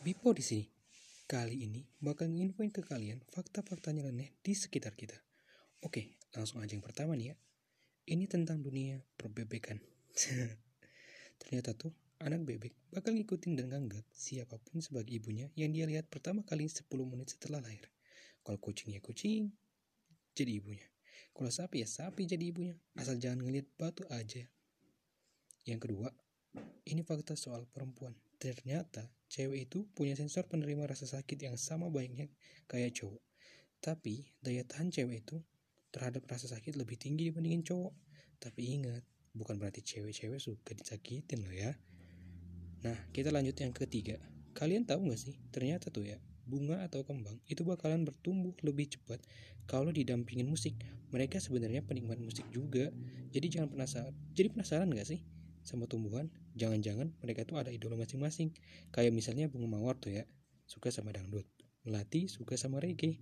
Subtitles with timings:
[0.00, 0.64] Bipo di sini.
[1.28, 5.12] Kali ini bakal nginfoin ke kalian fakta-fakta nyeleneh di sekitar kita.
[5.84, 7.34] Oke, langsung aja yang pertama nih ya.
[8.08, 9.76] Ini tentang dunia perbebekan.
[11.44, 11.92] Ternyata tuh
[12.24, 16.64] anak bebek bakal ngikutin dan nganggap siapa pun sebagai ibunya yang dia lihat pertama kali
[16.64, 17.84] 10 menit setelah lahir.
[18.40, 19.52] Kalau kucing ya kucing,
[20.32, 20.88] jadi ibunya.
[21.36, 22.72] Kalau sapi ya sapi jadi ibunya.
[22.96, 24.48] Asal jangan ngeliat batu aja.
[25.68, 26.08] Yang kedua,
[26.88, 28.16] ini fakta soal perempuan.
[28.40, 32.32] Ternyata cewek itu punya sensor penerima rasa sakit yang sama banyaknya
[32.64, 33.20] kayak cowok.
[33.84, 35.36] Tapi daya tahan cewek itu
[35.92, 37.92] terhadap rasa sakit lebih tinggi dibandingin cowok.
[38.40, 39.04] Tapi ingat,
[39.36, 41.76] bukan berarti cewek-cewek suka disakitin loh ya.
[42.80, 44.16] Nah, kita lanjut yang ketiga.
[44.56, 46.16] Kalian tahu nggak sih, ternyata tuh ya,
[46.48, 49.20] bunga atau kembang itu bakalan bertumbuh lebih cepat
[49.68, 50.80] kalau didampingin musik.
[51.12, 52.88] Mereka sebenarnya penikmat musik juga.
[53.36, 54.16] Jadi jangan penasaran.
[54.32, 55.20] Jadi penasaran nggak sih
[55.62, 56.28] sama tumbuhan?
[56.56, 58.52] Jangan-jangan mereka tuh ada idola masing-masing.
[58.90, 60.24] Kayak misalnya bunga mawar tuh ya,
[60.66, 61.46] suka sama dangdut.
[61.86, 63.16] Melati suka sama reggae.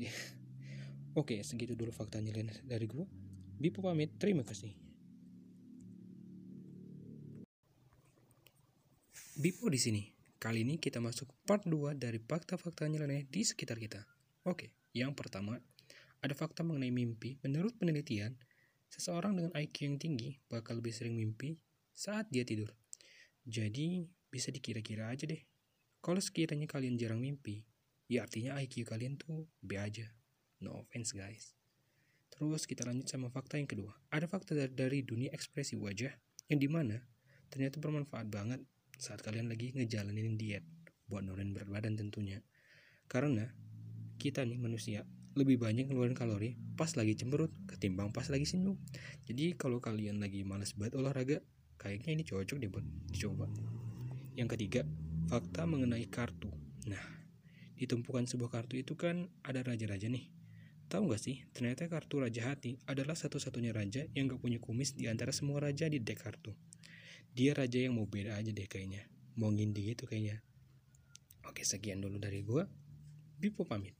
[1.20, 3.06] Oke, segitu dulu fakta nyeleneh dari gua.
[3.60, 4.72] Bipo pamit, terima kasih.
[9.40, 10.02] Bipo di sini.
[10.40, 14.00] Kali ini kita masuk part 2 dari fakta-fakta nyeleneh di sekitar kita.
[14.48, 15.60] Oke, yang pertama,
[16.24, 17.36] ada fakta mengenai mimpi.
[17.44, 18.40] Menurut penelitian,
[18.88, 21.60] seseorang dengan IQ yang tinggi bakal lebih sering mimpi
[22.00, 22.72] saat dia tidur.
[23.44, 25.44] Jadi, bisa dikira-kira aja deh.
[26.00, 27.68] Kalau sekiranya kalian jarang mimpi,
[28.08, 30.08] ya artinya IQ kalian tuh B aja.
[30.64, 31.52] No offense guys.
[32.32, 33.92] Terus kita lanjut sama fakta yang kedua.
[34.08, 36.08] Ada fakta dari, dunia ekspresi wajah
[36.48, 36.96] yang di mana
[37.52, 38.64] ternyata bermanfaat banget
[38.96, 40.64] saat kalian lagi ngejalanin diet
[41.04, 42.40] buat nurunin berat badan tentunya.
[43.12, 43.44] Karena
[44.16, 45.04] kita nih manusia
[45.36, 48.80] lebih banyak ngeluarin kalori pas lagi cemberut ketimbang pas lagi senyum.
[49.28, 51.44] Jadi kalau kalian lagi males banget olahraga,
[51.80, 53.48] kayaknya ini cocok deh buat dicoba.
[54.36, 54.84] Yang ketiga,
[55.32, 56.52] fakta mengenai kartu.
[56.84, 57.00] Nah,
[57.72, 60.28] di tumpukan sebuah kartu itu kan ada raja-raja nih.
[60.92, 65.06] Tahu nggak sih, ternyata kartu Raja Hati adalah satu-satunya raja yang gak punya kumis di
[65.06, 66.50] antara semua raja di deck kartu.
[67.30, 69.06] Dia raja yang mau beda aja deh kayaknya.
[69.38, 70.42] Mau ngindi gitu kayaknya.
[71.46, 72.66] Oke, sekian dulu dari gua.
[73.38, 73.94] Bipo pamit.